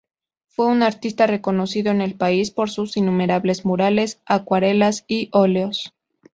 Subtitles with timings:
[0.47, 5.93] Fue un artista reconocido en el país por sus innumerables murales, acuarelas y óleos.